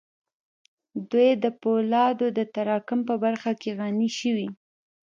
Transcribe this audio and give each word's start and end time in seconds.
دوی 1.11 1.29
د 1.43 1.45
پولادو 1.61 2.27
د 2.37 2.39
تراکم 2.53 2.99
په 3.09 3.15
برخه 3.23 3.51
کې 3.61 3.69
غني 3.79 4.09
شوې 4.19 4.47